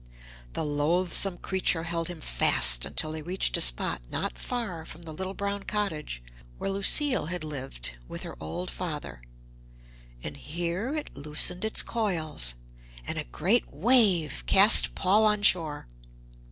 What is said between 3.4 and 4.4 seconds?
a spot not